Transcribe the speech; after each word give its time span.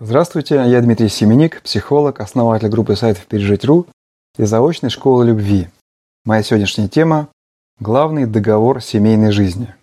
Здравствуйте, 0.00 0.54
я 0.54 0.80
Дмитрий 0.80 1.08
Семеник, 1.08 1.60
психолог, 1.60 2.20
основатель 2.20 2.68
группы 2.68 2.94
сайтов 2.94 3.26
«Пережить.ру» 3.26 3.86
и 4.36 4.44
заочной 4.44 4.90
школы 4.90 5.26
любви. 5.26 5.66
Моя 6.24 6.44
сегодняшняя 6.44 6.86
тема– 6.86 7.26
главный 7.80 8.24
договор 8.24 8.80
семейной 8.80 9.32
жизни. 9.32 9.74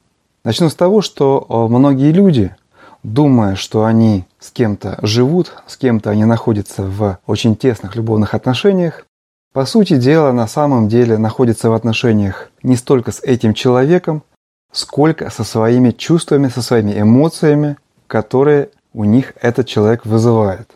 Начну 0.45 0.69
с 0.69 0.73
того, 0.73 1.01
что 1.01 1.45
э, 1.49 1.69
многие 1.69 2.13
люди, 2.13 2.55
думая, 3.03 3.55
что 3.55 3.83
они 3.83 4.23
с 4.39 4.51
кем-то 4.51 4.97
живут, 5.01 5.51
с 5.67 5.75
кем-то 5.75 6.11
они 6.11 6.23
находятся 6.23 6.83
в 6.83 7.19
очень 7.27 7.57
тесных 7.57 7.97
любовных 7.97 8.33
отношениях, 8.33 9.05
по 9.51 9.65
сути 9.65 9.97
дела 9.97 10.31
на 10.31 10.47
самом 10.47 10.87
деле 10.87 11.17
находятся 11.17 11.69
в 11.69 11.73
отношениях 11.73 12.51
не 12.63 12.77
столько 12.77 13.11
с 13.11 13.19
этим 13.19 13.53
человеком, 13.53 14.23
сколько 14.71 15.29
со 15.29 15.43
своими 15.43 15.91
чувствами, 15.91 16.47
со 16.47 16.61
своими 16.61 17.01
эмоциями, 17.01 17.75
которые 18.07 18.69
у 18.95 19.03
них 19.03 19.33
этот 19.41 19.67
человек 19.67 20.05
вызывает. 20.05 20.71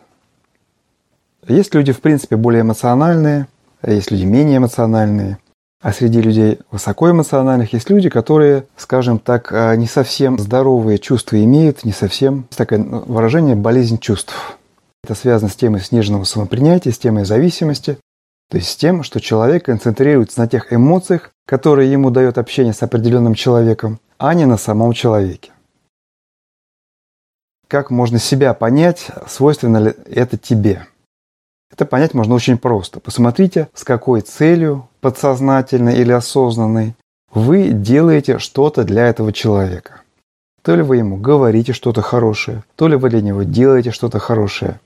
Есть 1.48 1.74
люди, 1.74 1.92
в 1.92 2.00
принципе, 2.00 2.36
более 2.36 2.60
эмоциональные, 2.60 3.48
есть 3.84 4.10
люди 4.10 4.24
менее 4.24 4.58
эмоциональные. 4.58 5.38
А 5.82 5.94
среди 5.94 6.20
людей 6.20 6.58
высокоэмоциональных 6.70 7.72
есть 7.72 7.88
люди, 7.88 8.10
которые, 8.10 8.66
скажем 8.76 9.18
так, 9.18 9.50
а, 9.50 9.74
не 9.76 9.86
совсем 9.86 10.38
здоровые 10.38 10.98
чувства 10.98 11.42
имеют, 11.42 11.86
не 11.86 11.92
совсем 11.92 12.46
такое 12.54 12.80
ну, 12.80 13.00
выражение 13.06 13.56
болезнь 13.56 13.98
чувств. 13.98 14.58
Это 15.02 15.14
связано 15.14 15.50
с 15.50 15.56
темой 15.56 15.80
сниженного 15.80 16.24
самопринятия, 16.24 16.92
с 16.92 16.98
темой 16.98 17.24
зависимости, 17.24 17.96
то 18.50 18.58
есть 18.58 18.68
с 18.68 18.76
тем, 18.76 19.02
что 19.02 19.20
человек 19.20 19.64
концентрируется 19.64 20.40
на 20.40 20.48
тех 20.48 20.70
эмоциях, 20.70 21.30
которые 21.46 21.90
ему 21.90 22.10
дает 22.10 22.36
общение 22.36 22.74
с 22.74 22.82
определенным 22.82 23.32
человеком, 23.32 23.98
а 24.18 24.34
не 24.34 24.44
на 24.44 24.58
самом 24.58 24.92
человеке. 24.92 25.52
Как 27.70 27.92
можно 27.92 28.18
себя 28.18 28.52
понять, 28.52 29.12
свойственно 29.28 29.76
ли 29.76 29.94
это 30.10 30.36
тебе? 30.36 30.88
Это 31.72 31.86
понять 31.86 32.14
можно 32.14 32.34
очень 32.34 32.58
просто. 32.58 32.98
Посмотрите, 32.98 33.68
с 33.74 33.84
какой 33.84 34.22
целью, 34.22 34.88
подсознательной 35.00 35.94
или 35.94 36.10
осознанной, 36.10 36.96
вы 37.32 37.68
делаете 37.68 38.40
что-то 38.40 38.82
для 38.82 39.06
этого 39.06 39.32
человека. 39.32 40.00
То 40.62 40.74
ли 40.74 40.82
вы 40.82 40.96
ему 40.96 41.16
говорите 41.16 41.72
что-то 41.72 42.02
хорошее, 42.02 42.64
то 42.74 42.88
ли 42.88 42.96
вы 42.96 43.08
для 43.08 43.22
него 43.22 43.44
делаете 43.44 43.92
что-то 43.92 44.18
хорошее. 44.18 44.80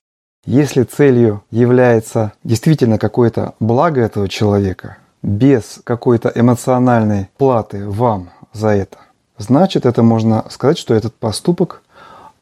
Если 0.44 0.82
целью 0.82 1.42
является 1.50 2.34
действительно 2.44 2.98
какое-то 2.98 3.54
благо 3.60 4.02
этого 4.02 4.28
человека, 4.28 4.98
без 5.22 5.80
какой-то 5.84 6.30
эмоциональной 6.34 7.30
платы 7.38 7.88
вам 7.88 8.28
за 8.52 8.68
это, 8.68 8.98
значит 9.38 9.86
это 9.86 10.02
можно 10.02 10.44
сказать, 10.50 10.76
что 10.76 10.92
этот 10.92 11.14
поступок 11.14 11.80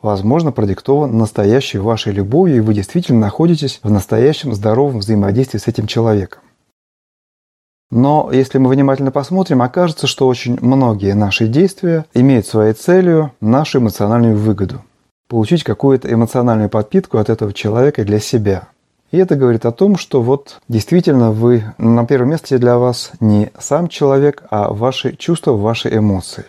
возможно, 0.03 0.53
продиктован 0.53 1.17
настоящей 1.17 1.78
вашей 1.78 2.12
любовью, 2.12 2.56
и 2.56 2.61
вы 2.61 2.75
действительно 2.75 3.20
находитесь 3.20 3.81
в 3.83 3.91
настоящем 3.91 4.53
здоровом 4.53 4.98
взаимодействии 4.98 5.58
с 5.58 5.69
этим 5.69 5.86
человеком. 5.86 6.42
Но 7.91 8.30
если 8.33 8.56
мы 8.56 8.70
внимательно 8.70 9.11
посмотрим, 9.11 9.61
окажется, 9.61 10.06
что 10.06 10.27
очень 10.27 10.58
многие 10.61 11.14
наши 11.14 11.47
действия 11.47 12.06
имеют 12.14 12.47
своей 12.47 12.73
целью 12.73 13.33
нашу 13.41 13.80
эмоциональную 13.80 14.34
выгоду. 14.34 14.83
Получить 15.28 15.62
какую-то 15.62 16.12
эмоциональную 16.12 16.70
подпитку 16.70 17.19
от 17.19 17.28
этого 17.28 17.53
человека 17.53 18.03
для 18.05 18.19
себя. 18.19 18.69
И 19.11 19.19
это 19.19 19.36
говорит 19.36 19.67
о 19.67 19.73
том, 19.73 19.97
что 19.98 20.23
вот 20.23 20.61
действительно 20.69 21.33
вы 21.33 21.64
на 21.77 22.06
первом 22.06 22.30
месте 22.30 22.56
для 22.56 22.78
вас 22.78 23.12
не 23.20 23.53
сам 23.58 23.89
человек, 23.89 24.42
а 24.50 24.73
ваши 24.73 25.14
чувства, 25.14 25.53
ваши 25.53 25.95
эмоции. 25.95 26.47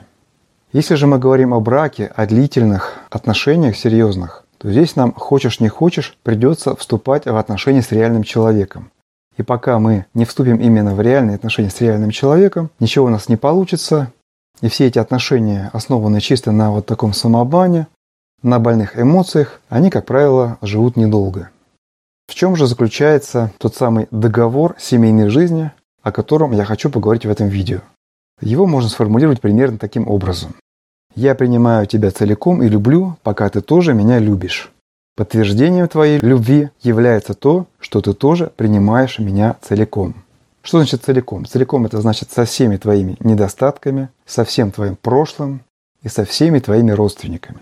Если 0.74 0.96
же 0.96 1.06
мы 1.06 1.20
говорим 1.20 1.54
о 1.54 1.60
браке, 1.60 2.12
о 2.16 2.26
длительных 2.26 2.98
отношениях 3.12 3.78
серьезных, 3.78 4.44
то 4.58 4.72
здесь 4.72 4.96
нам, 4.96 5.14
хочешь 5.14 5.60
не 5.60 5.70
хочешь, 5.70 6.18
придется 6.24 6.76
вступать 6.76 7.28
в 7.28 7.38
отношения 7.38 7.84
с 7.84 7.92
реальным 7.92 8.24
человеком. 8.24 8.90
И 9.38 9.44
пока 9.44 9.78
мы 9.78 10.08
не 10.16 10.26
вступим 10.26 10.58
именно 10.58 10.96
в 10.96 11.02
реальные 11.02 11.36
отношения 11.36 11.70
с 11.70 11.80
реальным 11.80 12.10
человеком, 12.10 12.72
ничего 12.80 13.06
у 13.06 13.10
нас 13.10 13.30
не 13.30 13.36
получится. 13.36 14.12
И 14.62 14.68
все 14.68 14.88
эти 14.88 14.98
отношения, 14.98 15.70
основанные 15.74 16.22
чисто 16.22 16.52
на 16.52 16.72
вот 16.72 16.88
таком 16.88 17.14
самообмане, 17.14 17.86
на 18.42 18.58
больных 18.58 19.00
эмоциях, 19.00 19.62
они, 19.70 19.92
как 19.92 20.08
правило, 20.08 20.58
живут 20.64 20.98
недолго. 20.98 21.52
В 22.28 22.34
чем 22.34 22.56
же 22.56 22.66
заключается 22.66 23.52
тот 23.60 23.76
самый 23.76 24.08
договор 24.10 24.76
семейной 24.80 25.30
жизни, 25.30 25.72
о 26.02 26.12
котором 26.12 26.52
я 26.52 26.66
хочу 26.66 26.90
поговорить 26.90 27.28
в 27.28 27.30
этом 27.30 27.48
видео? 27.48 27.82
Его 28.42 28.66
можно 28.66 28.90
сформулировать 28.90 29.40
примерно 29.40 29.78
таким 29.78 30.08
образом. 30.08 30.56
Я 31.16 31.36
принимаю 31.36 31.86
тебя 31.86 32.12
целиком 32.12 32.64
и 32.64 32.68
люблю, 32.68 33.18
пока 33.22 33.50
ты 33.50 33.62
тоже 33.62 33.94
меня 33.94 34.20
любишь. 34.20 34.72
Подтверждением 35.16 35.88
твоей 35.88 36.20
любви 36.20 36.70
является 36.82 37.36
то, 37.36 37.68
что 37.80 38.02
ты 38.02 38.14
тоже 38.14 38.52
принимаешь 38.56 39.20
меня 39.20 39.58
целиком. 39.62 40.16
Что 40.64 40.78
значит 40.78 41.04
целиком? 41.04 41.46
Целиком 41.46 41.86
это 41.86 42.02
значит 42.02 42.32
со 42.32 42.46
всеми 42.46 42.78
твоими 42.78 43.16
недостатками, 43.20 44.10
со 44.26 44.44
всем 44.44 44.72
твоим 44.72 44.96
прошлым 44.96 45.62
и 46.02 46.10
со 46.10 46.26
всеми 46.26 46.60
твоими 46.60 46.92
родственниками. 46.92 47.60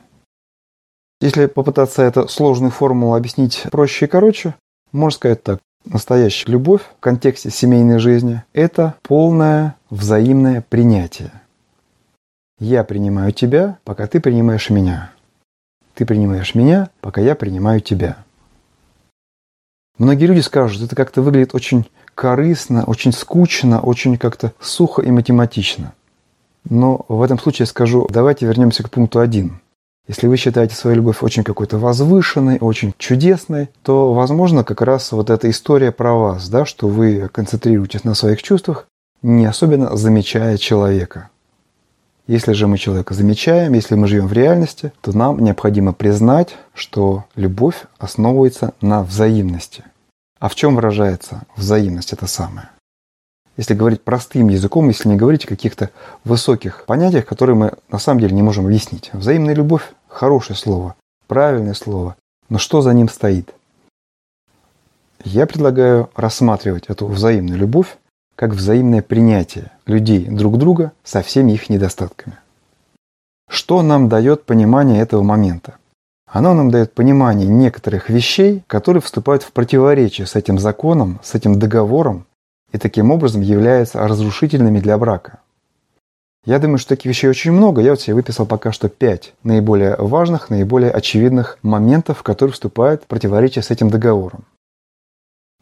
Если 1.20 1.48
попытаться 1.48 2.04
эту 2.04 2.30
сложную 2.30 2.72
формулу 2.72 3.16
объяснить 3.16 3.64
проще 3.70 4.06
и 4.06 4.08
короче, 4.08 4.56
можно 4.92 5.18
сказать 5.18 5.44
так. 5.44 5.60
Настоящая 5.84 6.52
любовь 6.52 6.82
в 6.82 7.00
контексте 7.00 7.50
семейной 7.50 7.98
жизни– 7.98 8.44
это 8.54 8.96
полное 9.02 9.76
взаимное 9.90 10.64
принятие. 10.70 11.32
Я 12.62 12.84
принимаю 12.84 13.32
тебя, 13.32 13.80
пока 13.86 14.06
ты 14.06 14.20
принимаешь 14.20 14.70
меня. 14.70 15.10
Ты 15.96 16.06
принимаешь 16.06 16.54
меня, 16.54 16.92
пока 17.02 17.20
я 17.20 17.34
принимаю 17.34 17.82
тебя. 17.82 18.18
Многие 19.98 20.26
люди 20.26 20.42
скажут, 20.42 20.84
это 20.84 20.96
как-то 20.96 21.24
выглядит 21.24 21.56
очень 21.56 21.90
корыстно, 22.14 22.84
очень 22.84 23.14
скучно, 23.14 23.82
очень 23.82 24.16
как-то 24.20 24.54
сухо 24.60 25.02
и 25.02 25.10
математично. 25.10 25.94
Но 26.70 27.04
в 27.08 27.24
этом 27.24 27.40
случае 27.40 27.64
я 27.64 27.66
скажу, 27.66 28.08
давайте 28.12 28.46
вернемся 28.46 28.84
к 28.84 28.92
пункту 28.92 29.22
один. 29.22 29.60
Если 30.08 30.28
вы 30.28 30.38
считаете 30.38 30.76
свою 30.76 30.98
любовь 30.98 31.24
очень 31.24 31.44
какой-то 31.44 31.80
возвышенной, 31.80 32.60
очень 32.60 32.94
чудесной, 33.00 33.70
то, 33.82 34.14
возможно, 34.14 34.64
как 34.64 34.82
раз 34.84 35.12
вот 35.14 35.32
эта 35.32 35.50
история 35.50 35.92
про 35.92 36.14
вас, 36.14 36.48
да, 36.48 36.66
что 36.66 36.88
вы 36.88 37.28
концентрируетесь 37.28 38.04
на 38.04 38.14
своих 38.14 38.44
чувствах, 38.44 38.86
не 39.24 39.48
особенно 39.48 39.98
замечая 39.98 40.60
человека. 40.60 41.32
Если 42.32 42.54
же 42.54 42.66
мы 42.66 42.78
человека 42.78 43.14
замечаем, 43.14 43.74
если 43.74 43.96
мы 43.96 44.08
живем 44.08 44.28
в 44.28 44.32
реальности, 44.32 44.94
то 45.02 45.12
нам 45.12 45.44
необходимо 45.44 45.92
признать, 45.92 46.56
что 46.74 47.26
любовь 47.36 47.84
основывается 47.98 48.74
на 48.80 49.04
взаимности. 49.04 49.84
А 50.40 50.48
в 50.48 50.56
чем 50.56 50.78
выражается 50.78 51.42
взаимность 51.58 52.14
это 52.14 52.28
самое? 52.28 52.70
Если 53.58 53.74
говорить 53.74 54.04
простым 54.04 54.48
языком, 54.48 54.88
если 54.88 55.10
не 55.10 55.18
говорить 55.18 55.44
о 55.44 55.50
каких-то 55.50 55.90
высоких 56.24 56.86
понятиях, 56.86 57.26
которые 57.26 57.58
мы 57.58 57.74
на 57.90 58.00
самом 58.00 58.22
деле 58.22 58.34
не 58.34 58.44
можем 58.44 58.66
объяснить. 58.66 59.10
Взаимная 59.12 59.54
любовь– 59.54 59.92
хорошее 60.08 60.56
слово, 60.56 60.96
правильное 61.28 61.74
слово, 61.74 62.16
но 62.48 62.60
что 62.60 62.80
за 62.82 62.94
ним 62.94 63.10
стоит? 63.10 63.54
Я 65.26 65.48
предлагаю 65.48 66.10
рассматривать 66.16 66.86
эту 66.88 67.08
взаимную 67.08 67.60
любовь 67.60 67.98
как 68.42 68.56
взаимное 68.56 69.04
принятие 69.04 69.70
людей 69.86 70.26
друг 70.26 70.58
друга 70.58 70.94
со 71.04 71.22
всеми 71.22 71.52
их 71.52 71.70
недостатками. 71.70 72.40
Что 73.48 73.84
нам 73.84 74.10
дает 74.10 74.46
понимание 74.48 75.00
этого 75.00 75.22
момента? 75.22 75.76
Оно 76.26 76.56
нам 76.56 76.72
дает 76.72 76.92
понимание 76.96 77.48
некоторых 77.48 78.10
вещей, 78.10 78.64
которые 78.66 79.00
вступают 79.00 79.44
в 79.44 79.52
противоречие 79.52 80.26
с 80.26 80.36
этим 80.36 80.58
законом, 80.58 81.20
с 81.22 81.36
этим 81.36 81.60
договором, 81.60 82.26
и 82.72 82.80
таким 82.80 83.12
образом 83.12 83.42
являются 83.42 84.00
разрушительными 84.08 84.80
для 84.80 84.98
брака. 84.98 85.38
Я 86.44 86.58
думаю, 86.58 86.80
что 86.80 86.96
таких 86.96 87.12
вещей 87.12 87.30
очень 87.30 87.52
много. 87.52 87.82
Я 87.82 87.92
вот 87.92 88.02
себе 88.02 88.16
выписал 88.16 88.48
пока 88.48 88.72
что 88.72 88.90
пять 88.90 89.36
наиболее 89.44 89.96
важных, 89.98 90.50
наиболее 90.50 90.90
очевидных 90.90 91.60
моментов, 91.62 92.24
которые 92.24 92.54
вступают 92.54 93.04
в 93.04 93.06
противоречие 93.06 93.62
с 93.62 93.70
этим 93.70 93.92
договором. 93.92 94.46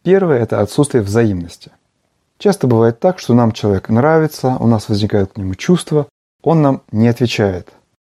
Первое– 0.01 0.39
это 0.39 0.61
отсутствие 0.61 1.03
взаимности. 1.03 1.71
Часто 2.39 2.67
бывает 2.67 3.01
так, 3.01 3.19
что 3.19 3.33
нам 3.33 3.51
человек 3.51 3.89
нравится, 3.89 4.55
у 4.61 4.67
нас 4.67 4.87
возникают 4.87 5.33
к 5.33 5.37
нему 5.37 5.55
чувства, 5.55 6.07
он 6.41 6.61
нам 6.61 6.83
не 6.93 7.09
отвечает. 7.09 7.73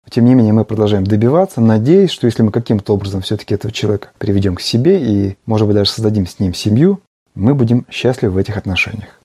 Тем 0.10 0.26
не 0.26 0.36
менее, 0.36 0.52
мы 0.52 0.66
продолжаем 0.66 1.06
добиваться, 1.06 1.62
надеясь, 1.62 2.12
что 2.12 2.26
если 2.26 2.44
мы 2.44 2.52
каким-то 2.52 2.94
образом 2.94 3.22
все-таки 3.22 3.54
этого 3.54 3.72
человека 3.72 4.10
приведем 4.18 4.56
к 4.56 4.62
себе 4.62 5.02
и, 5.02 5.38
может 5.46 5.68
быть, 5.68 5.76
даже 5.76 5.92
создадим 5.92 6.28
с 6.28 6.38
ним 6.40 6.54
семью, 6.54 7.00
мы 7.34 7.56
будем 7.56 7.86
счастливы 7.90 8.34
в 8.34 8.38
этих 8.38 8.58
отношениях. 8.58 9.22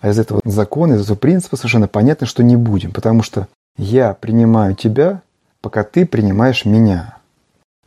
А 0.00 0.10
из 0.10 0.18
этого 0.18 0.40
закона, 0.44 0.94
из 0.94 1.02
этого 1.02 1.16
принципа 1.16 1.56
совершенно 1.56 1.88
понятно, 1.88 2.26
что 2.26 2.44
не 2.44 2.54
будем, 2.54 2.92
потому 2.92 3.22
что 3.22 3.48
я 3.76 4.14
принимаю 4.14 4.76
тебя, 4.76 5.22
пока 5.60 5.82
ты 5.82 6.06
принимаешь 6.06 6.64
меня. 6.64 7.18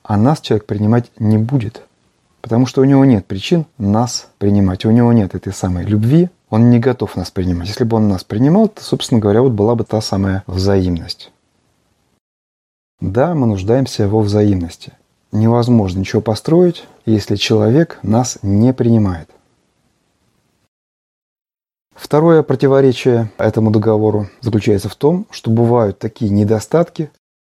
А 0.04 0.18
нас 0.18 0.42
человек 0.42 0.66
принимать 0.66 1.10
не 1.20 1.38
будет. 1.38 1.85
Потому 2.46 2.68
что 2.68 2.82
у 2.82 2.84
него 2.84 3.06
нет 3.06 3.26
причин 3.26 3.66
нас 3.80 4.28
принимать. 4.38 4.86
У 4.86 4.92
него 4.92 5.12
нет 5.14 5.34
этой 5.34 5.52
самой 5.52 5.84
любви. 5.84 6.30
Он 6.52 6.70
не 6.70 6.78
готов 6.78 7.16
нас 7.16 7.32
принимать. 7.32 7.68
Если 7.68 7.86
бы 7.86 7.98
он 7.98 8.08
нас 8.08 8.24
принимал, 8.24 8.68
то, 8.68 8.84
собственно 8.84 9.20
говоря, 9.20 9.42
вот 9.42 9.54
была 9.54 9.74
бы 9.74 9.84
та 9.84 10.00
самая 10.00 10.44
взаимность. 10.46 11.32
Да, 13.02 13.34
мы 13.34 13.48
нуждаемся 13.48 14.08
во 14.08 14.22
взаимности. 14.22 14.94
невозможно 15.32 16.02
ничего 16.02 16.22
построить, 16.22 16.86
если 17.08 17.36
человек 17.36 17.98
нас 18.04 18.38
не 18.44 18.74
принимает. 18.74 19.28
Второе 21.96 22.44
противоречие 22.44 23.32
этому 23.40 23.72
договору 23.72 24.30
заключается 24.42 24.88
в 24.88 24.96
том, 24.96 25.26
что 25.32 25.50
бывают 25.50 25.98
такие 25.98 26.30
недостатки, 26.30 27.10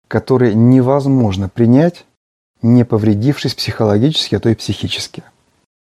которые 0.09 0.55
невозможно 0.55 1.49
принять, 1.49 2.07
не 2.63 2.85
повредившись 2.85 3.55
психологически, 3.55 4.35
а 4.35 4.41
то 4.41 4.49
и 4.49 4.55
психически. 4.55 5.23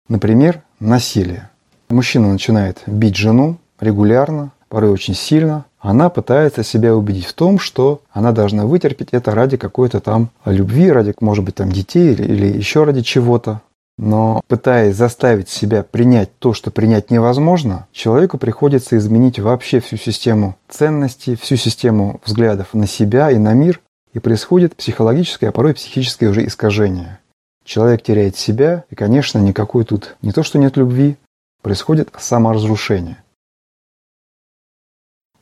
Например, 0.08 0.62
насилие. 0.81 1.50
Мужчина 1.88 2.31
начинает 2.31 2.82
бить 2.87 3.16
жену 3.16 3.58
регулярно, 3.81 4.52
порой 4.69 4.90
очень 4.90 5.14
сильно. 5.14 5.64
Она 5.78 6.08
пытается 6.08 6.64
себя 6.64 6.96
убедить 6.96 7.26
в 7.26 7.34
том, 7.34 7.58
что 7.58 8.00
она 8.11 8.32
должна 8.32 8.66
вытерпеть 8.66 9.11
это 9.12 9.34
ради 9.34 9.56
какой-то 9.56 10.00
там 10.00 10.31
любви, 10.44 10.90
ради, 10.90 11.14
может 11.20 11.44
быть, 11.44 11.55
там 11.55 11.70
детей 11.70 12.12
или, 12.12 12.22
или 12.25 12.58
еще 12.58 12.84
ради 12.84 13.02
чего-то. 13.02 13.60
Но 13.96 14.43
пытаясь 14.49 14.96
заставить 14.96 15.49
себя 15.49 15.84
принять 15.84 16.37
то, 16.38 16.52
что 16.52 16.70
принять 16.72 17.10
невозможно, 17.10 17.87
человеку 17.93 18.38
приходится 18.38 18.96
изменить 18.96 19.38
вообще 19.38 19.78
всю 19.78 19.96
систему 19.96 20.56
ценностей, 20.69 21.37
всю 21.37 21.56
систему 21.56 22.20
взглядов 22.25 22.75
на 22.75 22.88
себя 22.88 23.31
и 23.31 23.38
на 23.38 23.52
мир, 23.55 23.81
и 24.14 24.20
происходит 24.20 24.76
психологическое, 24.76 25.49
а 25.49 25.52
порой 25.52 25.75
психическое 25.75 26.28
уже 26.28 26.46
искажение. 26.46 27.20
Человек 27.64 28.02
теряет 28.02 28.37
себя, 28.37 28.84
и, 28.90 28.94
конечно, 28.94 29.38
никакой 29.38 29.84
тут 29.84 30.16
не 30.22 30.32
то, 30.32 30.43
что 30.43 30.58
нет 30.58 30.76
любви, 30.76 31.16
происходит 31.62 32.11
саморазрушение. 32.19 33.22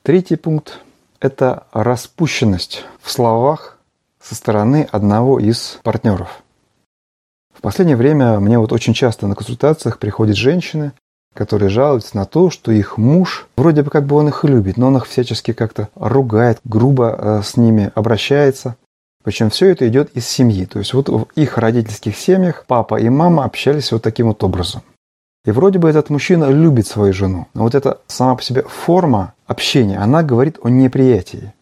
Третий 0.03 0.37
пункт– 0.37 0.81
это 1.21 1.67
распущенность 1.73 2.85
в 3.01 3.11
словах 3.11 3.79
со 4.21 4.35
стороны 4.35 4.89
одного 4.91 5.39
из 5.39 5.79
партнеров. 5.83 6.43
В 7.53 7.61
последнее 7.61 7.97
время 7.97 8.41
мне 8.41 8.59
вот 8.59 8.73
очень 8.73 8.95
часто 8.95 9.27
на 9.27 9.35
консультациях 9.35 9.99
приходят 9.99 10.37
женщины, 10.37 10.93
которые 11.34 11.69
жалуются 11.69 12.17
на 12.17 12.25
то, 12.25 12.50
что 12.50 12.73
их 12.73 12.99
муж, 12.99 13.46
вроде 13.56 13.82
бы 13.82 13.90
как 13.90 14.06
бы 14.06 14.17
он 14.17 14.29
их 14.29 14.44
любит, 14.44 14.76
но 14.76 14.88
он 14.88 14.96
их 14.96 15.06
всячески 15.06 15.52
как-то 15.52 15.88
ругает, 15.94 16.58
грубо 16.64 17.17
э, 17.17 17.43
с 17.43 17.56
ними 17.56 17.90
обращается. 17.94 18.76
Причем 19.25 19.50
все 19.50 19.70
это 19.70 19.87
идет 19.88 20.11
из 20.17 20.26
семьи. 20.26 20.67
То 20.67 20.79
есть 20.79 20.94
вот 20.94 21.08
в 21.08 21.26
их 21.37 21.58
родительских 21.58 22.17
семьях 22.17 22.64
папа 22.67 22.96
и 22.96 23.08
мама 23.08 23.44
общались 23.44 23.93
вот 23.93 24.02
таким 24.02 24.29
вот 24.29 24.43
образом. 24.43 24.82
И 25.44 25.50
вроде 25.50 25.79
бы 25.79 25.88
этот 25.88 26.11
мужчина 26.11 26.50
любит 26.50 26.87
свою 26.87 27.12
жену. 27.12 27.46
Но 27.55 27.62
вот 27.62 27.75
эта 27.75 27.99
сама 28.06 28.37
по 28.37 28.43
себе 28.43 28.62
форма 28.62 29.34
общения, 29.46 29.99
она 29.99 30.23
говорит 30.23 30.58
о 30.62 30.69
неприятии. 30.69 31.52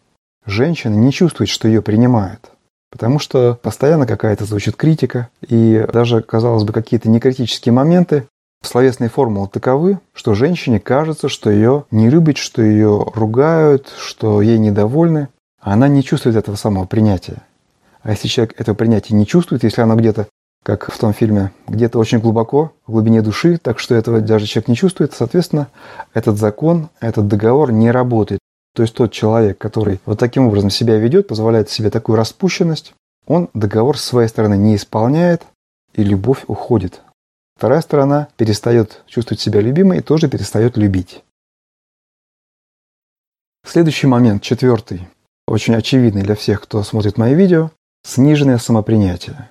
Женщина 0.45 0.93
не 0.93 1.11
чувствует, 1.11 1.49
что 1.49 1.67
ее 1.67 1.81
принимают. 1.81 2.51
Потому 2.91 3.19
что 3.19 3.57
постоянно 3.61 4.05
какая-то 4.05 4.45
звучит 4.45 4.75
критика, 4.75 5.29
и 5.47 5.87
даже, 5.91 6.21
казалось 6.21 6.63
бы, 6.63 6.73
какие-то 6.73 7.09
некритические 7.09 7.73
моменты, 7.73 8.27
словесные 8.61 9.09
формулы 9.09 9.47
таковы, 9.47 9.99
что 10.13 10.33
женщине 10.33 10.79
кажется, 10.79 11.29
что 11.29 11.49
ее 11.49 11.85
не 11.91 12.09
любят, 12.09 12.37
что 12.37 12.61
ее 12.61 13.05
ругают, 13.13 13.91
что 13.97 14.41
ей 14.41 14.57
недовольны, 14.57 15.29
она 15.59 15.87
не 15.87 16.03
чувствует 16.03 16.35
этого 16.35 16.55
самого 16.55 16.85
принятия. 16.85 17.41
А 18.01 18.11
если 18.11 18.27
человек 18.27 18.59
этого 18.59 18.75
принятия 18.75 19.13
не 19.13 19.27
чувствует, 19.27 19.63
если 19.63 19.81
оно 19.81 19.95
где-то, 19.95 20.27
как 20.63 20.91
в 20.91 20.97
том 20.97 21.13
фильме, 21.13 21.51
где-то 21.67 21.99
очень 21.99 22.19
глубоко, 22.19 22.73
в 22.85 22.91
глубине 22.91 23.21
души, 23.21 23.57
так 23.57 23.79
что 23.79 23.95
этого 23.95 24.21
даже 24.21 24.45
человек 24.45 24.67
не 24.67 24.75
чувствует, 24.75 25.13
соответственно, 25.13 25.67
этот 26.13 26.37
закон, 26.37 26.89
этот 26.99 27.27
договор 27.27 27.71
не 27.71 27.91
работает. 27.91 28.39
То 28.75 28.83
есть 28.83 28.95
тот 28.95 29.11
человек, 29.11 29.57
который 29.57 29.99
вот 30.05 30.19
таким 30.19 30.47
образом 30.47 30.69
себя 30.69 30.97
ведет, 30.97 31.27
позволяет 31.27 31.69
себе 31.69 31.89
такую 31.89 32.15
распущенность, 32.15 32.93
он 33.27 33.49
договор 33.53 33.97
с 33.97 34.03
своей 34.03 34.29
стороны 34.29 34.55
не 34.55 34.75
исполняет, 34.75 35.43
и 35.93 36.03
любовь 36.03 36.43
уходит. 36.47 37.01
Вторая 37.61 37.81
сторона 37.81 38.27
перестает 38.37 39.03
чувствовать 39.05 39.39
себя 39.39 39.61
любимой 39.61 39.99
и 39.99 40.01
тоже 40.01 40.27
перестает 40.27 40.77
любить. 40.77 41.23
Следующий 43.63 44.07
момент, 44.07 44.41
четвертый, 44.41 45.07
очень 45.45 45.75
очевидный 45.75 46.23
для 46.23 46.33
всех, 46.33 46.61
кто 46.61 46.81
смотрит 46.81 47.19
мои 47.19 47.35
видео, 47.35 47.69
Сниженное 48.03 48.57
самопринятие. 48.57 49.47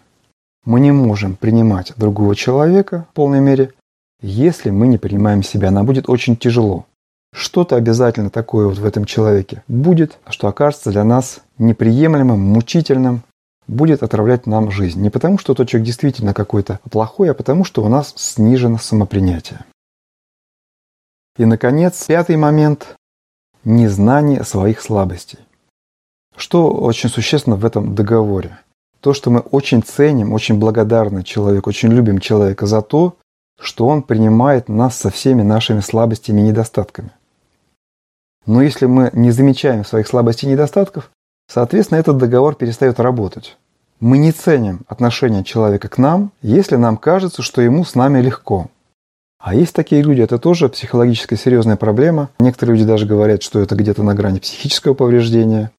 Мы 0.64 0.80
не 0.80 0.90
можем 0.90 1.36
принимать 1.36 1.92
другого 1.96 2.34
человека 2.34 3.06
в 3.12 3.14
полной 3.14 3.38
мере, 3.38 3.74
если 4.20 4.70
мы 4.70 4.88
не 4.88 4.98
принимаем 4.98 5.44
себя. 5.44 5.70
Нам 5.70 5.86
будет 5.86 6.08
очень 6.08 6.36
тяжело. 6.36 6.86
Что-то 7.32 7.76
обязательно 7.76 8.30
такое 8.30 8.66
вот 8.66 8.78
в 8.78 8.84
этом 8.84 9.04
человеке 9.04 9.62
будет, 9.68 10.18
что 10.30 10.48
окажется 10.48 10.90
для 10.90 11.04
нас 11.04 11.42
неприемлемым, 11.58 12.40
мучительным, 12.40 13.22
будет 13.70 14.02
отравлять 14.02 14.46
нам 14.46 14.70
жизнь. 14.70 15.00
Не 15.00 15.10
потому, 15.10 15.38
что 15.38 15.54
тот 15.54 15.68
человек 15.68 15.86
действительно 15.86 16.34
какой-то 16.34 16.80
плохой, 16.90 17.30
а 17.30 17.34
потому, 17.34 17.64
что 17.64 17.82
у 17.84 17.88
нас 17.88 18.12
снижено 18.16 18.78
самопринятие. 18.78 19.64
И, 21.38 21.44
наконец, 21.44 22.04
пятый 22.06 22.36
момент– 22.36 22.96
незнание 23.64 24.44
своих 24.44 24.80
слабостей. 24.80 25.38
Что 26.36 26.70
очень 26.70 27.08
существенно 27.08 27.56
в 27.56 27.64
этом 27.64 27.94
договоре? 27.94 28.58
То, 29.00 29.14
что 29.14 29.30
мы 29.30 29.40
очень 29.40 29.82
ценим, 29.82 30.32
очень 30.32 30.58
благодарны 30.58 31.22
человеку, 31.22 31.70
очень 31.70 31.90
любим 31.90 32.18
человека 32.18 32.66
за 32.66 32.82
то, 32.82 33.16
что 33.58 33.86
он 33.86 34.02
принимает 34.02 34.68
нас 34.68 34.96
со 34.96 35.10
всеми 35.10 35.42
нашими 35.42 35.80
слабостями 35.80 36.40
и 36.40 36.44
недостатками. 36.44 37.10
Но 38.46 38.62
если 38.62 38.86
мы 38.86 39.10
не 39.12 39.30
замечаем 39.30 39.84
своих 39.84 40.08
слабостей 40.08 40.48
и 40.48 40.52
недостатков, 40.52 41.10
соответственно, 41.52 41.98
этот 41.98 42.16
договор 42.16 42.54
перестает 42.54 43.00
работать. 43.00 43.56
Мы 43.98 44.16
не 44.16 44.32
ценим 44.32 44.80
отношение 44.86 45.44
человека 45.44 45.88
к 45.88 45.98
нам, 45.98 46.32
если 46.40 46.76
нам 46.76 46.96
кажется, 46.96 47.42
что 47.42 47.60
ему 47.60 47.84
с 47.84 47.94
нами 47.94 48.20
легко. 48.22 48.68
А 49.38 49.54
есть 49.54 49.74
такие 49.74 50.02
люди, 50.02 50.20
это 50.20 50.38
тоже 50.38 50.68
психологическая 50.68 51.38
серьезная 51.38 51.76
проблема. 51.76 52.30
Некоторые 52.38 52.76
люди 52.76 52.86
даже 52.86 53.06
говорят, 53.06 53.42
что 53.42 53.60
это 53.60 53.74
где-то 53.74 54.02
на 54.02 54.14
грани 54.14 54.38
психического 54.38 54.94
повреждения 54.94 55.70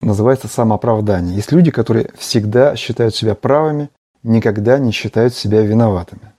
называется 0.00 0.48
самооправдание. 0.48 1.36
Есть 1.36 1.52
люди, 1.52 1.70
которые 1.70 2.10
всегда 2.18 2.76
считают 2.76 3.14
себя 3.14 3.34
правыми, 3.34 3.90
никогда 4.22 4.78
не 4.78 4.92
считают 4.92 5.34
себя 5.34 5.60
виноватыми. 5.62 6.32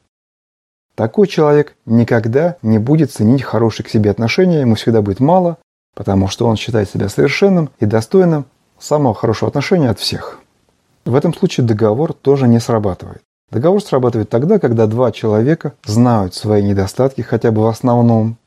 Такой 0.95 1.27
человек 1.27 1.75
никогда 1.85 2.57
не 2.61 2.77
будет 2.77 3.11
ценить 3.11 3.43
хорошие 3.43 3.85
к 3.85 3.89
себе 3.89 4.11
отношения, 4.11 4.61
ему 4.61 4.75
всегда 4.75 5.01
будет 5.01 5.19
мало, 5.19 5.57
потому 5.95 6.27
что 6.27 6.47
он 6.47 6.57
считает 6.57 6.89
себя 6.89 7.09
совершенным 7.09 7.69
и 7.79 7.85
достойным 7.85 8.45
самого 8.81 9.13
хорошего 9.13 9.49
отношения 9.49 9.89
от 9.89 9.99
всех. 9.99 10.39
В 11.05 11.15
этом 11.15 11.33
случае 11.33 11.65
договор 11.65 12.13
тоже 12.13 12.47
не 12.47 12.59
срабатывает. 12.59 13.21
Договор 13.49 13.81
срабатывает 13.81 14.29
тогда, 14.29 14.59
когда 14.59 14.87
два 14.87 15.11
человека 15.11 15.73
знают 15.85 16.33
свои 16.33 16.63
недостатки 16.63 17.21
хотя 17.21 17.51
бы 17.51 17.63
в 17.63 17.67
основном, 17.67 18.37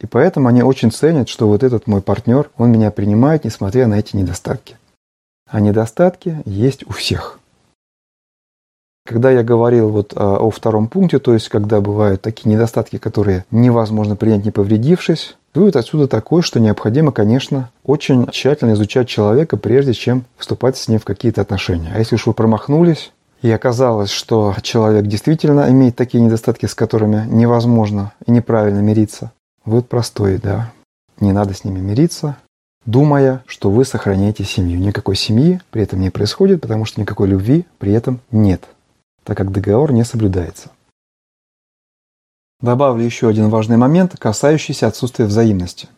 и 0.00 0.06
поэтому 0.06 0.48
они 0.48 0.62
очень 0.62 0.90
ценят, 0.90 1.28
что 1.28 1.48
вот 1.48 1.62
этот 1.62 1.86
мой 1.86 2.02
партнер, 2.02 2.50
он 2.56 2.70
меня 2.70 2.90
принимает, 2.90 3.44
несмотря 3.44 3.86
на 3.86 3.98
эти 3.98 4.16
недостатки. 4.16 4.76
А 5.48 5.60
недостатки 5.60 6.42
есть 6.44 6.86
у 6.86 6.92
всех. 6.92 7.37
Когда 9.08 9.30
я 9.30 9.42
говорил 9.42 9.88
вот 9.88 10.12
о, 10.14 10.36
о 10.36 10.50
втором 10.50 10.86
пункте, 10.86 11.18
то 11.18 11.32
есть 11.32 11.48
когда 11.48 11.80
бывают 11.80 12.20
такие 12.20 12.50
недостатки, 12.50 12.98
которые 12.98 13.46
невозможно 13.50 14.16
принять, 14.16 14.44
не 14.44 14.50
повредившись, 14.50 15.36
вывод 15.54 15.76
отсюда 15.76 16.06
такой, 16.06 16.42
что 16.42 16.60
необходимо, 16.60 17.10
конечно, 17.10 17.70
очень 17.84 18.26
тщательно 18.30 18.74
изучать 18.74 19.08
человека, 19.08 19.56
прежде 19.56 19.94
чем 19.94 20.24
вступать 20.36 20.76
с 20.76 20.88
ним 20.88 20.98
в 20.98 21.06
какие-то 21.06 21.40
отношения. 21.40 21.90
А 21.94 21.98
если 21.98 22.16
уж 22.16 22.26
вы 22.26 22.34
промахнулись, 22.34 23.12
и 23.40 23.50
оказалось, 23.50 24.10
что 24.10 24.54
человек 24.60 25.06
действительно 25.06 25.70
имеет 25.70 25.96
такие 25.96 26.22
недостатки, 26.22 26.66
с 26.66 26.74
которыми 26.74 27.24
невозможно 27.28 28.12
и 28.26 28.30
неправильно 28.30 28.80
мириться, 28.80 29.32
Вывод 29.68 29.86
простой, 29.86 30.38
да. 30.38 30.72
Не 31.20 31.32
надо 31.32 31.52
с 31.52 31.62
ними 31.62 31.78
мириться, 31.78 32.38
думая, 32.86 33.42
что 33.46 33.70
вы 33.70 33.84
сохраняете 33.84 34.44
семью. 34.44 34.78
Никакой 34.78 35.14
семьи 35.14 35.60
при 35.70 35.82
этом 35.82 36.00
не 36.00 36.08
происходит, 36.08 36.62
потому 36.62 36.86
что 36.86 37.02
никакой 37.02 37.28
любви 37.28 37.66
при 37.78 37.92
этом 37.92 38.20
нет, 38.30 38.62
так 39.28 39.36
как 39.36 39.52
договор 39.52 39.92
не 39.92 40.04
соблюдается. 40.04 40.70
Добавлю 42.62 43.04
еще 43.04 43.28
один 43.28 43.50
важный 43.50 43.76
момент, 43.76 44.16
касающийся 44.18 44.86
отсутствия 44.86 45.26
взаимности. 45.26 45.90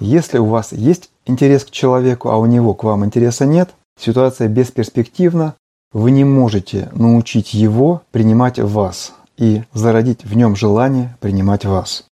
Если 0.00 0.38
у 0.38 0.46
вас 0.46 0.72
есть 0.72 1.10
интерес 1.26 1.66
к 1.66 1.70
человеку, 1.70 2.30
а 2.30 2.38
у 2.38 2.46
него 2.46 2.72
к 2.72 2.84
вам 2.84 3.04
интереса 3.04 3.44
нет, 3.44 3.74
ситуация 4.00 4.48
бесперспективна, 4.48 5.56
вы 5.92 6.10
не 6.10 6.24
можете 6.24 6.88
научить 6.92 7.52
его 7.52 8.00
принимать 8.12 8.58
вас 8.58 9.12
и 9.36 9.64
зародить 9.74 10.24
в 10.24 10.34
нем 10.34 10.56
желание 10.56 11.18
принимать 11.20 11.66
вас. 11.66 12.06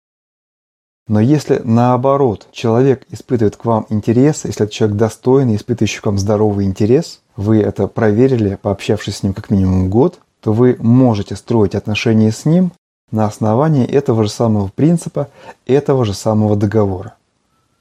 Но 1.08 1.22
если 1.22 1.62
наоборот 1.64 2.50
человек 2.52 3.06
испытывает 3.10 3.56
к 3.56 3.64
вам 3.64 3.86
интерес, 3.90 4.44
если 4.44 4.64
этот 4.64 4.74
человек 4.74 4.98
достойный, 4.98 5.56
испытывающий 5.56 6.02
к 6.02 6.06
вам 6.08 6.18
здоровый 6.18 6.66
интерес, 6.66 7.22
вы 7.38 7.62
это 7.62 7.88
проверили, 7.88 8.60
пообщавшись 8.62 9.18
с 9.18 9.24
ним 9.24 9.34
как 9.34 9.50
минимум 9.50 9.90
год, 9.90 10.20
то 10.46 10.54
вы 10.54 10.78
можете 10.80 11.36
строить 11.36 11.74
отношения 11.74 12.32
с 12.32 12.46
ним 12.46 12.72
на 13.10 13.26
основании 13.26 13.84
этого 13.84 14.24
же 14.24 14.30
самого 14.30 14.68
принципа, 14.68 15.30
этого 15.66 16.06
же 16.06 16.14
самого 16.14 16.56
договора. 16.56 17.16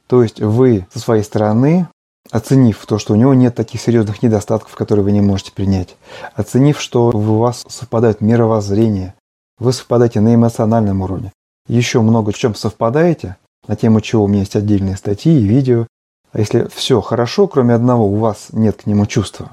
То 0.07 0.23
есть 0.23 0.41
вы 0.41 0.87
со 0.91 0.99
своей 0.99 1.25
стороны 1.25 1.89
оценив 2.31 2.83
то, 2.87 2.99
что 2.99 3.13
у 3.13 3.17
него 3.17 3.35
нет 3.35 3.55
таких 3.55 3.83
серьезных 3.83 4.23
недостатков, 4.23 4.77
которые 4.77 5.05
вы 5.05 5.13
не 5.13 5.21
можете 5.21 5.53
принять, 5.53 5.97
оценив, 6.35 6.81
что 6.81 7.09
у 7.09 7.39
вас 7.39 7.67
совпадает 7.69 8.23
мировоззрение, 8.23 9.13
вы 9.59 9.75
совпадаете 9.75 10.23
на 10.23 10.35
эмоциональном 10.35 11.03
уровне, 11.03 11.33
еще 11.69 12.01
много 12.01 12.33
в 12.33 12.39
чем 12.39 12.55
совпадаете, 12.55 13.37
на 13.69 13.77
тему 13.77 14.01
чего 14.01 14.25
у 14.25 14.27
меня 14.27 14.41
есть 14.41 14.57
отдельные 14.57 14.97
статьи 14.97 15.39
и 15.39 15.45
видео, 15.45 15.87
а 16.33 16.39
если 16.39 16.67
все 16.75 17.03
хорошо, 17.03 17.47
кроме 17.47 17.75
одного, 17.75 18.07
у 18.07 18.17
вас 18.17 18.47
нет 18.53 18.85
к 18.85 18.87
нему 18.87 19.05
чувства, 19.05 19.51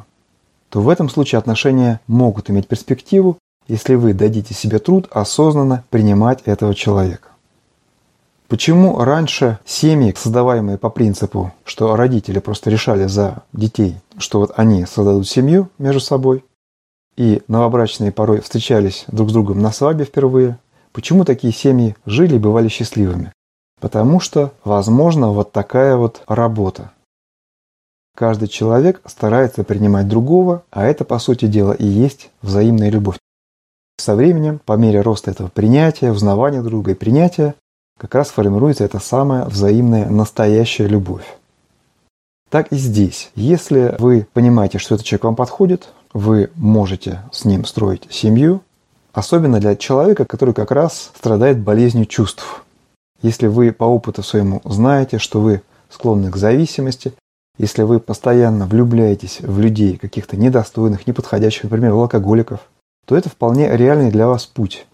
то 0.72 0.80
в 0.80 0.88
этом 0.88 1.10
случае 1.10 1.38
отношения 1.38 2.00
могут 2.08 2.50
иметь 2.50 2.68
перспективу, 2.68 3.38
если 3.68 3.96
вы 3.96 4.14
дадите 4.14 4.54
себе 4.54 4.80
труд 4.80 5.08
осознанно 5.12 5.84
принимать 5.90 6.42
этого 6.46 6.74
человека. 6.74 7.28
Почему 8.48 8.98
раньше 9.00 9.60
семьи, 9.66 10.14
создаваемые 10.18 10.78
по 10.78 10.90
принципу, 10.90 11.54
что 11.66 11.96
родители 11.96 12.40
просто 12.40 12.70
решали 12.70 13.08
за 13.08 13.44
детей, 13.54 13.98
что 14.18 14.40
вот 14.40 14.54
они 14.56 14.86
создадут 14.86 15.28
семью 15.28 15.70
между 15.78 16.00
собой, 16.00 16.44
и 17.18 17.42
новобрачные 17.48 18.12
порой 18.14 18.42
встречались 18.42 19.06
друг 19.08 19.30
с 19.30 19.34
другом 19.34 19.62
на 19.62 19.72
свадьбе 19.72 20.06
впервые, 20.06 20.58
почему 20.94 21.26
такие 21.26 21.54
семьи 21.54 21.96
жили 22.06 22.36
и 22.36 22.40
бывали 22.40 22.70
счастливыми? 22.70 23.34
Потому 23.82 24.20
что, 24.20 24.54
возможно, 24.64 25.32
вот 25.32 25.52
такая 25.52 25.98
вот 25.98 26.22
работа. 26.28 26.92
Каждый 28.16 28.48
человек 28.48 29.02
старается 29.06 29.64
принимать 29.64 30.08
другого, 30.08 30.64
а 30.70 30.86
это, 30.86 31.06
по 31.06 31.18
сути 31.20 31.46
дела, 31.46 31.74
и 31.74 31.86
есть 31.86 32.30
взаимная 32.42 32.90
любовь. 32.90 33.18
Со 33.98 34.16
временем, 34.16 34.60
по 34.66 34.74
мере 34.74 35.02
роста 35.02 35.32
этого 35.32 35.48
принятия, 35.48 36.12
узнавания 36.12 36.62
друга 36.62 36.92
и 36.92 36.96
принятия, 36.96 37.56
как 38.00 38.16
раз 38.16 38.30
формируется 38.30 38.84
эта 38.84 39.00
самая 39.00 39.46
взаимная 39.46 40.10
настоящая 40.10 40.88
любовь. 40.88 41.26
Так 42.50 42.74
и 42.74 42.76
здесь. 42.76 43.32
Если 43.36 43.96
вы 44.00 44.28
понимаете, 44.34 44.78
что 44.78 44.96
этот 44.96 45.06
человек 45.06 45.24
вам 45.24 45.36
подходит, 45.36 45.90
вы 46.14 46.50
можете 46.56 47.22
с 47.32 47.46
ним 47.46 47.64
строить 47.64 48.08
семью, 48.10 48.62
особенно 49.14 49.60
для 49.60 49.76
человека, 49.76 50.26
который 50.26 50.54
как 50.54 50.72
раз 50.72 51.12
страдает 51.16 51.60
болезнью 51.60 52.06
чувств. 52.06 52.64
Если 53.22 53.48
вы 53.48 53.72
по 53.72 53.86
опыту 53.86 54.24
своему 54.24 54.62
знаете, 54.66 55.18
что 55.18 55.40
вы 55.40 55.62
склонны 55.90 56.32
к 56.32 56.38
зависимости, 56.38 57.14
если 57.58 57.84
вы 57.84 58.00
постоянно 58.00 58.66
влюбляетесь 58.66 59.40
в 59.42 59.60
людей 59.60 59.98
каких-то 59.98 60.38
недостойных, 60.38 61.08
неподходящих, 61.08 61.64
например, 61.64 61.94
в 61.94 62.00
алкоголиков, 62.00 62.62
то 63.06 63.16
это 63.16 63.30
вполне 63.30 63.76
реальный 63.76 64.12
для 64.12 64.28
вас 64.28 64.46
путь. 64.46 64.86